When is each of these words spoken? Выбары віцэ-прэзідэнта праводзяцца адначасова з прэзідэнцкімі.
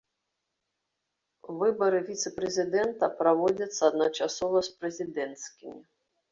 Выбары 1.59 1.99
віцэ-прэзідэнта 2.09 3.11
праводзяцца 3.21 3.79
адначасова 3.91 4.67
з 4.73 4.77
прэзідэнцкімі. 4.81 5.81